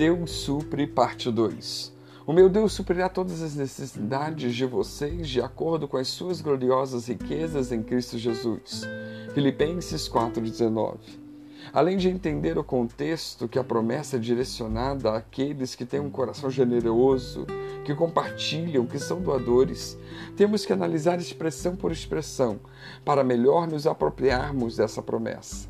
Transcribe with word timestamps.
Deus 0.00 0.30
supre, 0.30 0.86
parte 0.86 1.30
2. 1.30 1.92
O 2.26 2.32
meu 2.32 2.48
Deus 2.48 2.72
suprirá 2.72 3.06
todas 3.06 3.42
as 3.42 3.54
necessidades 3.54 4.54
de 4.54 4.64
vocês 4.64 5.28
de 5.28 5.42
acordo 5.42 5.86
com 5.86 5.98
as 5.98 6.08
suas 6.08 6.40
gloriosas 6.40 7.06
riquezas 7.06 7.70
em 7.70 7.82
Cristo 7.82 8.16
Jesus. 8.16 8.84
Filipenses 9.34 10.08
4,19. 10.08 10.96
Além 11.70 11.98
de 11.98 12.08
entender 12.08 12.56
o 12.56 12.64
contexto 12.64 13.46
que 13.46 13.58
a 13.58 13.62
promessa 13.62 14.16
é 14.16 14.18
direcionada 14.18 15.14
àqueles 15.14 15.74
que 15.74 15.84
têm 15.84 16.00
um 16.00 16.08
coração 16.08 16.50
generoso, 16.50 17.44
que 17.84 17.94
compartilham, 17.94 18.86
que 18.86 18.98
são 18.98 19.20
doadores, 19.20 19.98
temos 20.34 20.64
que 20.64 20.72
analisar 20.72 21.18
expressão 21.18 21.76
por 21.76 21.92
expressão 21.92 22.58
para 23.04 23.22
melhor 23.22 23.68
nos 23.68 23.86
apropriarmos 23.86 24.78
dessa 24.78 25.02
promessa. 25.02 25.68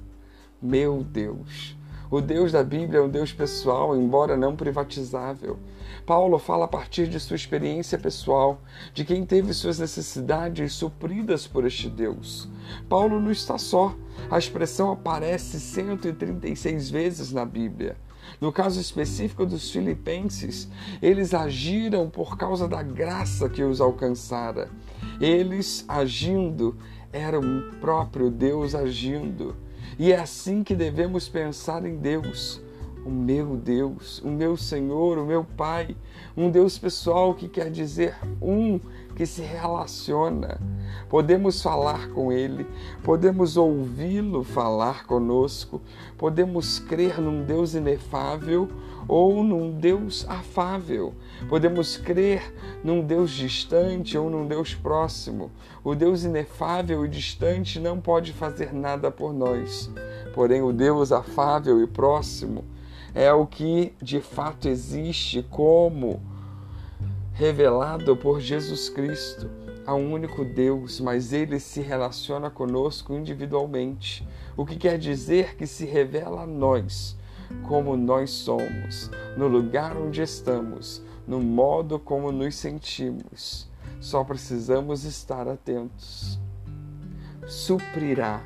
Meu 0.63 1.03
Deus! 1.03 1.80
O 2.11 2.21
Deus 2.21 2.51
da 2.51 2.65
Bíblia 2.65 2.99
é 2.99 3.03
um 3.03 3.09
Deus 3.09 3.33
pessoal, 3.33 3.97
embora 3.97 4.37
não 4.37 4.57
privatizável. 4.57 5.61
Paulo 6.05 6.41
fala 6.41 6.65
a 6.65 6.69
partir 6.69 7.07
de 7.07 7.21
sua 7.21 7.37
experiência 7.37 7.97
pessoal, 7.97 8.61
de 8.93 9.05
quem 9.05 9.25
teve 9.25 9.55
suas 9.55 9.79
necessidades 9.79 10.73
supridas 10.73 11.47
por 11.47 11.65
este 11.65 11.89
Deus. 11.89 12.49
Paulo 12.89 13.21
não 13.21 13.31
está 13.31 13.57
só. 13.59 13.95
A 14.29 14.37
expressão 14.37 14.91
aparece 14.91 15.61
136 15.61 16.91
vezes 16.91 17.31
na 17.31 17.45
Bíblia. 17.45 17.97
No 18.41 18.53
caso 18.53 18.81
específico 18.81 19.47
dos 19.47 19.71
filipenses, 19.71 20.69
eles 21.01 21.33
agiram 21.33 22.11
por 22.11 22.37
causa 22.37 22.67
da 22.67 22.83
graça 22.83 23.49
que 23.49 23.63
os 23.63 23.81
alcançara. 23.81 24.69
Eles 25.21 25.85
agindo, 25.87 26.77
era 27.13 27.39
o 27.39 27.71
próprio 27.81 28.33
Deus 28.33 28.75
agindo. 28.75 29.55
E 29.99 30.13
é 30.13 30.19
assim 30.19 30.63
que 30.63 30.75
devemos 30.75 31.29
pensar 31.29 31.85
em 31.85 31.97
Deus, 31.97 32.61
o 33.05 33.11
meu 33.11 33.57
Deus, 33.57 34.21
o 34.23 34.29
meu 34.29 34.57
Senhor, 34.57 35.19
o 35.19 35.25
meu 35.25 35.45
Pai, 35.45 35.97
um 36.37 36.51
Deus 36.51 36.79
pessoal 36.79 37.35
que 37.35 37.49
quer 37.49 37.71
dizer 37.71 38.17
um 38.41 38.79
que 39.15 39.27
se 39.27 39.43
relaciona. 39.43 40.61
Podemos 41.09 41.63
falar 41.63 42.09
com 42.11 42.33
Ele, 42.33 42.67
podemos 43.03 43.57
ouvi-lo 43.57 44.45
falar 44.45 45.07
conosco, 45.07 45.81
podemos 46.17 46.79
crer 46.79 47.21
num 47.21 47.45
Deus 47.45 47.75
inefável 47.75 48.69
ou 49.09 49.43
num 49.43 49.73
Deus 49.73 50.25
afável. 50.29 51.15
Podemos 51.49 51.97
crer 51.97 52.55
num 52.85 53.05
Deus 53.05 53.31
distante 53.31 54.17
ou 54.17 54.31
num 54.31 54.47
Deus 54.47 54.75
próximo. 54.75 55.51
O 55.83 55.95
Deus 55.95 56.23
inefável 56.25 57.05
e 57.05 57.09
distante 57.09 57.81
não 57.81 58.01
pode 58.01 58.33
fazer 58.33 58.73
nada 58.73 59.11
por 59.11 59.33
nós. 59.33 59.91
Porém, 60.33 60.63
o 60.63 60.73
Deus 60.73 61.11
afável 61.11 61.83
e 61.83 61.87
próximo 61.87 62.65
é 63.15 63.33
o 63.33 63.47
que 63.47 63.93
de 64.01 64.21
fato 64.21 64.69
existe 64.69 65.43
como 65.43 66.23
revelado 67.33 68.17
por 68.17 68.41
Jesus 68.41 68.89
Cristo, 68.89 69.51
a 69.87 69.95
um 69.95 70.13
único 70.13 70.45
Deus, 70.45 71.01
mas 71.01 71.33
ele 71.33 71.59
se 71.59 71.81
relaciona 71.81 72.51
conosco 72.51 73.15
individualmente, 73.15 74.27
o 74.57 74.67
que 74.67 74.77
quer 74.77 74.99
dizer 74.99 75.57
que 75.57 75.67
se 75.67 75.87
revela 75.87 76.43
a 76.43 76.47
nós 76.47 77.17
como 77.67 77.97
nós 77.97 78.31
somos, 78.31 79.11
no 79.37 79.49
lugar 79.49 79.97
onde 79.97 80.23
estamos, 80.23 81.03
no 81.27 81.41
modo 81.41 81.99
como 81.99 82.31
nos 82.31 82.55
sentimos. 82.55 83.69
Só 84.01 84.25
precisamos 84.25 85.05
estar 85.05 85.49
atentos. 85.49 86.39
Suprirá. 87.47 88.43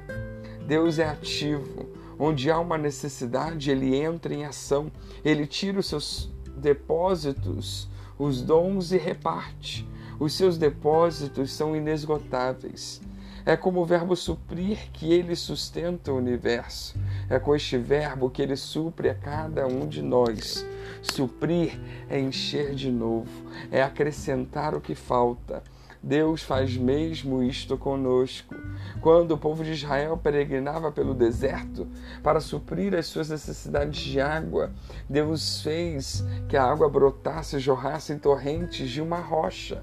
Deus 0.67 0.99
é 0.99 1.09
ativo. 1.09 1.89
Onde 2.19 2.51
há 2.51 2.59
uma 2.59 2.79
necessidade, 2.79 3.71
ele 3.71 3.97
entra 3.97 4.35
em 4.35 4.45
ação. 4.45 4.91
Ele 5.25 5.47
tira 5.47 5.79
os 5.79 5.87
seus 5.87 6.33
depósitos, 6.57 7.89
os 8.19 8.43
dons 8.43 8.93
e 8.93 8.97
reparte. 8.97 9.89
Os 10.19 10.33
seus 10.35 10.57
depósitos 10.57 11.53
são 11.53 11.75
inesgotáveis. 11.75 13.01
É 13.47 13.59
como 13.59 13.81
o 13.81 13.85
verbo 13.85 14.17
suprir 14.17 14.91
que 14.91 15.13
ele 15.13 15.37
sustenta 15.37 16.11
o 16.11 16.17
universo. 16.17 16.97
É 17.29 17.39
com 17.39 17.55
este 17.55 17.77
verbo 17.77 18.31
que 18.31 18.41
ele 18.41 18.57
supre 18.57 19.11
a 19.11 19.15
cada 19.15 19.67
um 19.67 19.87
de 19.87 20.01
nós. 20.01 20.65
Suprir 21.03 21.79
é 22.09 22.19
encher 22.19 22.75
de 22.75 22.91
novo, 22.91 23.29
é 23.71 23.83
acrescentar 23.83 24.75
o 24.75 24.81
que 24.81 24.95
falta. 24.95 25.63
Deus 26.05 26.43
faz 26.43 26.77
mesmo 26.77 27.43
isto 27.43 27.79
conosco. 27.79 28.55
Quando 29.01 29.31
o 29.31 29.39
povo 29.39 29.65
de 29.65 29.73
Israel 29.73 30.19
peregrinava 30.19 30.93
pelo 30.93 31.15
deserto 31.15 31.89
para 32.23 32.41
suprir 32.41 32.95
as 32.95 33.07
suas 33.07 33.31
necessidades 33.31 34.03
de 34.03 34.21
água, 34.21 34.71
Deus 35.09 35.63
fez 35.63 36.23
que 36.47 36.59
a 36.59 36.65
água 36.65 36.91
brotasse 36.91 37.57
e 37.57 37.59
jorrasse 37.59 38.13
em 38.13 38.19
torrentes 38.19 38.91
de 38.91 39.01
uma 39.01 39.19
rocha. 39.19 39.83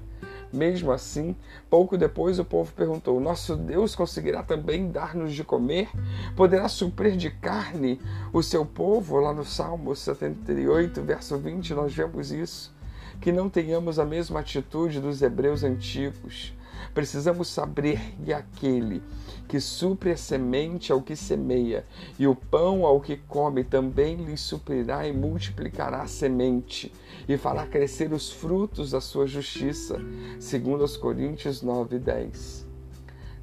Mesmo 0.52 0.92
assim, 0.92 1.34
pouco 1.68 1.98
depois 1.98 2.38
o 2.38 2.44
povo 2.44 2.72
perguntou: 2.72 3.18
Nosso 3.18 3.56
Deus 3.56 3.96
conseguirá 3.96 4.44
também 4.44 4.92
dar-nos 4.92 5.32
de 5.32 5.42
comer? 5.42 5.88
Poderá 6.36 6.68
suprir 6.68 7.16
de 7.16 7.30
carne 7.30 8.00
o 8.32 8.44
seu 8.44 8.64
povo? 8.64 9.18
Lá 9.18 9.32
no 9.32 9.44
Salmo 9.44 9.96
78, 9.96 11.02
verso 11.02 11.36
20, 11.36 11.74
nós 11.74 11.92
vemos 11.92 12.30
isso. 12.30 12.72
Que 13.20 13.32
não 13.32 13.48
tenhamos 13.48 13.98
a 13.98 14.04
mesma 14.04 14.40
atitude 14.40 15.00
dos 15.00 15.22
hebreus 15.22 15.62
antigos 15.62 16.52
Precisamos 16.94 17.48
saber 17.48 18.00
que 18.22 18.32
aquele 18.32 19.02
que 19.48 19.58
supre 19.60 20.12
a 20.12 20.16
semente 20.16 20.92
ao 20.92 21.02
que 21.02 21.16
semeia 21.16 21.86
e 22.18 22.26
o 22.26 22.34
pão 22.34 22.84
ao 22.84 23.00
que 23.00 23.16
come 23.16 23.64
também 23.64 24.16
lhe 24.16 24.36
suprirá 24.36 25.06
e 25.06 25.12
multiplicará 25.12 26.02
a 26.02 26.06
semente 26.06 26.92
e 27.28 27.36
fará 27.38 27.66
crescer 27.66 28.12
os 28.12 28.30
frutos 28.30 28.90
da 28.90 29.00
sua 29.00 29.26
justiça, 29.26 29.98
segundo 30.38 30.84
os 30.84 30.96
Coríntios 30.96 31.62
9 31.62 31.98
10. 31.98 32.66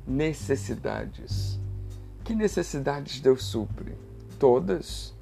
Necessidades. 0.05 1.59
Que 2.23 2.35
necessidades 2.35 3.19
Deus 3.19 3.43
supre? 3.43 3.95
Todas? 4.37 5.15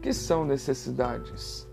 Que 0.00 0.12
são 0.12 0.44
necessidades? 0.44 1.68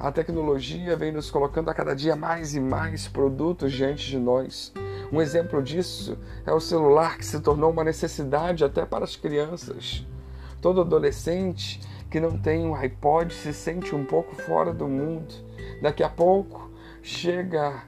A 0.00 0.10
tecnologia 0.10 0.96
vem 0.96 1.12
nos 1.12 1.30
colocando 1.30 1.68
a 1.68 1.74
cada 1.74 1.94
dia 1.94 2.16
mais 2.16 2.54
e 2.54 2.60
mais 2.60 3.06
produtos 3.06 3.72
diante 3.72 4.08
de 4.08 4.18
nós 4.18 4.72
um 5.12 5.20
exemplo 5.20 5.60
disso 5.60 6.16
é 6.46 6.52
o 6.52 6.60
celular 6.60 7.18
que 7.18 7.26
se 7.26 7.40
tornou 7.40 7.72
uma 7.72 7.82
necessidade 7.82 8.64
até 8.64 8.86
para 8.86 9.04
as 9.04 9.16
crianças. 9.16 10.06
Todo 10.60 10.82
adolescente 10.82 11.80
que 12.08 12.20
não 12.20 12.38
tem 12.38 12.64
um 12.64 12.76
iPod 12.76 13.34
se 13.34 13.52
sente 13.52 13.94
um 13.94 14.04
pouco 14.04 14.36
fora 14.36 14.72
do 14.72 14.86
mundo. 14.86 15.34
Daqui 15.82 16.04
a 16.04 16.08
pouco 16.08 16.70
chega 17.02 17.82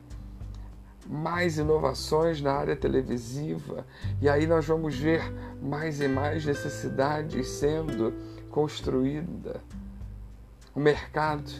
mais 1.06 1.58
inovações 1.58 2.40
na 2.40 2.52
área 2.52 2.74
televisiva 2.74 3.86
e 4.20 4.28
aí 4.28 4.46
nós 4.46 4.66
vamos 4.66 4.96
ver 4.96 5.22
mais 5.62 6.00
e 6.00 6.08
mais 6.08 6.44
necessidades 6.44 7.46
sendo 7.46 8.12
construída. 8.50 9.60
O 10.74 10.80
mercado, 10.80 11.52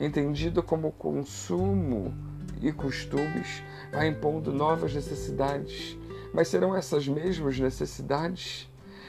entendido 0.00 0.62
como 0.62 0.92
consumo 0.92 2.14
e 2.60 2.72
costumes, 2.72 3.62
vai 3.92 4.08
impondo 4.08 4.52
novas 4.52 4.94
necessidades. 4.94 5.96
Mas 6.32 6.48
serão 6.48 6.74
essas 6.74 7.08
mesmas 7.08 7.58
necessidades? 7.58 8.68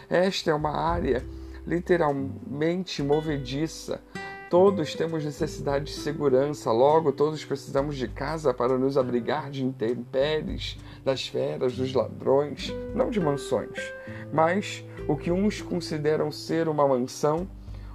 Esta 0.10 0.52
é 0.52 0.54
uma 0.54 0.76
área 0.76 1.24
literalmente 1.66 3.04
movediça. 3.04 4.02
Todos 4.50 4.96
temos 4.96 5.24
necessidade 5.24 5.86
de 5.86 5.92
segurança, 5.92 6.72
logo 6.72 7.12
todos 7.12 7.46
precisamos 7.46 7.96
de 7.96 8.08
casa 8.08 8.52
para 8.52 8.80
nos 8.80 8.98
abrigar 8.98 9.52
de 9.52 9.64
intempéries, 9.64 10.80
das 11.06 11.28
feras, 11.28 11.76
dos 11.76 11.94
ladrões, 11.94 12.74
não 12.96 13.12
de 13.12 13.20
mansões, 13.20 13.94
mas 14.34 14.84
o 15.08 15.16
que 15.16 15.32
uns 15.32 15.62
consideram 15.62 16.32
ser 16.32 16.68
uma 16.68 16.88
mansão, 16.88 17.48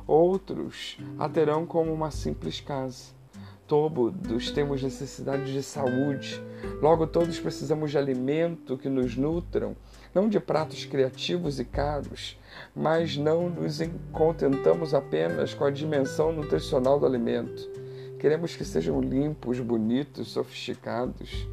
outros 0.07 0.99
a 1.19 1.29
terão 1.29 1.67
como 1.67 1.93
uma 1.93 2.11
simples 2.11 2.61
casa. 2.61 3.15
Todos 3.67 4.51
temos 4.51 4.83
necessidade 4.83 5.51
de 5.51 5.63
saúde, 5.63 6.43
logo 6.83 7.07
todos 7.07 7.41
precisamos 7.41 7.91
de 7.91 7.97
alimento 7.97 8.77
que 8.77 8.91
nos 8.91 9.17
nutram, 9.17 9.75
não 10.15 10.29
de 10.29 10.39
pratos 10.39 10.85
criativos 10.85 11.59
e 11.59 11.65
caros, 11.65 12.39
mas 12.77 13.17
não 13.17 13.49
nos 13.49 13.79
contentamos 14.13 14.93
apenas 14.93 15.55
com 15.55 15.65
a 15.65 15.71
dimensão 15.71 16.31
nutricional 16.31 17.01
do 17.01 17.07
alimento. 17.07 17.71
Queremos 18.19 18.55
que 18.55 18.65
sejam 18.65 19.01
limpos, 19.01 19.61
bonitos, 19.61 20.29
sofisticados. 20.29 21.47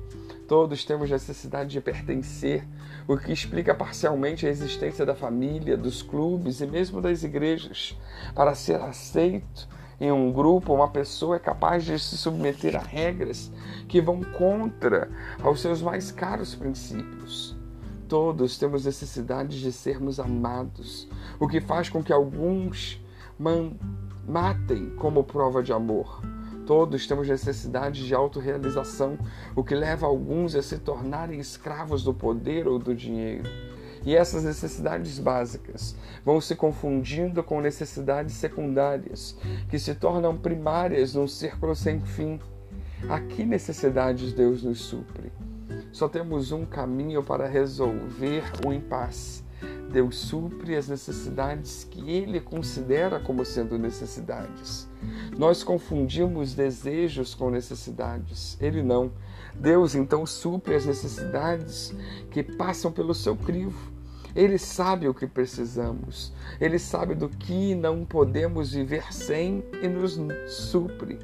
Todos 0.51 0.83
temos 0.83 1.09
necessidade 1.09 1.69
de 1.69 1.79
pertencer, 1.79 2.67
o 3.07 3.15
que 3.15 3.31
explica 3.31 3.73
parcialmente 3.73 4.45
a 4.45 4.49
existência 4.49 5.05
da 5.05 5.15
família, 5.15 5.77
dos 5.77 6.01
clubes 6.01 6.59
e 6.59 6.67
mesmo 6.67 6.99
das 6.99 7.23
igrejas. 7.23 7.97
Para 8.35 8.53
ser 8.53 8.81
aceito, 8.81 9.69
em 9.97 10.11
um 10.11 10.29
grupo, 10.29 10.73
uma 10.73 10.89
pessoa 10.89 11.37
é 11.37 11.39
capaz 11.39 11.85
de 11.85 11.97
se 11.97 12.17
submeter 12.17 12.75
a 12.75 12.81
regras 12.81 13.49
que 13.87 14.01
vão 14.01 14.21
contra 14.25 15.09
aos 15.41 15.61
seus 15.61 15.81
mais 15.81 16.11
caros 16.11 16.53
princípios. 16.53 17.55
Todos 18.09 18.57
temos 18.57 18.83
necessidade 18.83 19.57
de 19.61 19.71
sermos 19.71 20.19
amados, 20.19 21.07
o 21.39 21.47
que 21.47 21.61
faz 21.61 21.87
com 21.87 22.03
que 22.03 22.11
alguns 22.11 23.01
matem 24.27 24.89
como 24.97 25.23
prova 25.23 25.63
de 25.63 25.71
amor. 25.71 26.21
Todos 26.71 27.05
temos 27.05 27.27
necessidade 27.27 28.07
de 28.07 28.15
autorrealização, 28.15 29.17
o 29.53 29.61
que 29.61 29.75
leva 29.75 30.07
alguns 30.07 30.55
a 30.55 30.61
se 30.61 30.77
tornarem 30.77 31.37
escravos 31.37 32.01
do 32.01 32.13
poder 32.13 32.65
ou 32.65 32.79
do 32.79 32.95
dinheiro. 32.95 33.43
E 34.05 34.15
essas 34.15 34.45
necessidades 34.45 35.19
básicas 35.19 35.97
vão 36.23 36.39
se 36.39 36.55
confundindo 36.55 37.43
com 37.43 37.59
necessidades 37.59 38.35
secundárias, 38.35 39.37
que 39.67 39.77
se 39.77 39.93
tornam 39.95 40.37
primárias 40.37 41.13
num 41.13 41.27
círculo 41.27 41.75
sem 41.75 41.99
fim. 41.99 42.39
A 43.09 43.19
que 43.19 43.43
necessidades 43.43 44.31
Deus 44.31 44.63
nos 44.63 44.79
supre? 44.79 45.29
Só 45.91 46.07
temos 46.07 46.53
um 46.53 46.65
caminho 46.65 47.21
para 47.21 47.49
resolver 47.49 48.43
o 48.65 48.71
impasse. 48.71 49.43
Deus 49.91 50.15
supre 50.17 50.75
as 50.75 50.87
necessidades 50.87 51.83
que 51.83 52.09
Ele 52.09 52.39
considera 52.39 53.19
como 53.19 53.45
sendo 53.45 53.77
necessidades. 53.77 54.87
Nós 55.37 55.63
confundimos 55.63 56.53
desejos 56.53 57.35
com 57.35 57.49
necessidades. 57.49 58.57
Ele 58.61 58.81
não. 58.81 59.11
Deus 59.53 59.95
então 59.95 60.25
supre 60.25 60.75
as 60.75 60.85
necessidades 60.85 61.93
que 62.29 62.41
passam 62.41 62.91
pelo 62.91 63.13
seu 63.13 63.35
crivo. 63.35 63.91
Ele 64.35 64.57
sabe 64.57 65.07
o 65.07 65.13
que 65.13 65.27
precisamos. 65.27 66.33
Ele 66.59 66.79
sabe 66.79 67.15
do 67.15 67.29
que 67.29 67.75
não 67.75 68.05
podemos 68.05 68.73
viver 68.73 69.13
sem 69.13 69.63
e 69.81 69.87
nos 69.87 70.19
supre. 70.47 71.19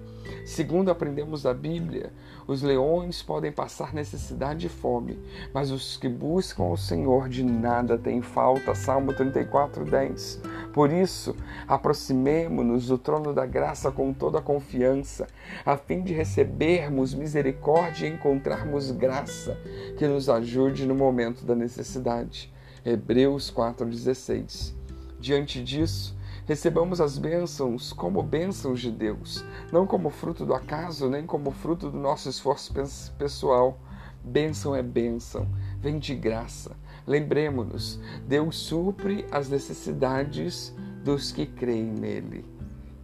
Segundo 0.46 0.90
aprendemos 0.90 1.44
da 1.44 1.54
Bíblia, 1.54 2.12
os 2.48 2.62
leões 2.62 3.22
podem 3.22 3.52
passar 3.52 3.94
necessidade 3.94 4.68
e 4.68 4.70
fome, 4.70 5.20
mas 5.54 5.72
os 5.72 5.98
que 5.98 6.08
buscam 6.08 6.64
o 6.64 6.78
Senhor 6.78 7.28
de 7.28 7.44
nada 7.44 7.98
têm 7.98 8.22
falta. 8.22 8.74
Salmo 8.74 9.14
34, 9.14 9.84
10. 9.84 10.42
Por 10.74 10.92
isso, 10.92 11.36
aproximemo-nos 11.68 12.88
do 12.88 12.98
trono 12.98 13.34
da 13.34 13.46
graça 13.46 13.92
com 13.92 14.14
toda 14.14 14.40
a 14.40 14.42
confiança, 14.42 15.28
a 15.66 15.76
fim 15.76 16.02
de 16.02 16.14
recebermos 16.14 17.14
misericórdia 17.14 18.08
e 18.08 18.14
encontrarmos 18.14 18.92
graça 18.92 19.58
que 19.98 20.08
nos 20.08 20.30
ajude 20.30 20.86
no 20.86 20.96
momento 20.96 21.46
da 21.46 21.56
necessidade. 21.56 22.50
Hebreus 22.88 23.52
4,16. 23.52 24.74
Diante 25.20 25.62
disso, 25.62 26.18
recebamos 26.46 27.02
as 27.02 27.18
bênçãos 27.18 27.92
como 27.92 28.24
bênçãos 28.24 28.80
de 28.80 28.90
Deus, 28.90 29.44
não 29.74 29.86
como 29.86 30.10
fruto 30.10 30.46
do 30.46 30.54
acaso, 30.54 31.10
nem 31.10 31.26
como 31.26 31.52
fruto 31.52 31.92
do 31.92 31.98
nosso 31.98 32.30
esforço 32.30 32.74
pessoal. 33.18 33.78
Bênção 34.24 34.74
é 34.74 34.82
bênção, 34.82 35.50
vem 35.82 36.00
de 36.00 36.16
graça. 36.16 36.78
Lembremos-nos, 37.06 38.00
Deus 38.26 38.56
supre 38.56 39.26
as 39.32 39.50
necessidades 39.50 40.74
dos 41.04 41.34
que 41.34 41.46
creem 41.46 41.92
nele. 41.92 42.46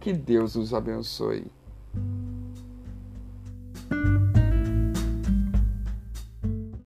Que 0.00 0.14
Deus 0.14 0.56
nos 0.56 0.72
abençoe. 0.72 1.44